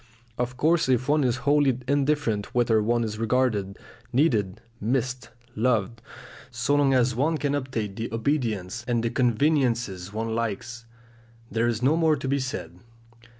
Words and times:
Of 0.35 0.57
course 0.57 0.89
if 0.89 1.07
one 1.07 1.23
is 1.23 1.35
wholly 1.45 1.77
indifferent 1.87 2.55
whether 2.55 2.81
one 2.81 3.03
is 3.03 3.19
regarded, 3.19 3.77
needed, 4.11 4.59
missed, 4.81 5.29
loved, 5.55 6.01
so 6.49 6.73
long 6.73 6.91
as 6.95 7.13
one 7.13 7.37
can 7.37 7.53
obtain 7.53 7.93
the 7.93 8.11
obedience 8.11 8.83
and 8.87 9.03
the 9.03 9.11
conveniences 9.11 10.11
one 10.11 10.33
likes, 10.33 10.85
there 11.51 11.67
is 11.67 11.83
no 11.83 11.95
more 11.95 12.15
to 12.15 12.27
be 12.27 12.39
said. 12.39 12.79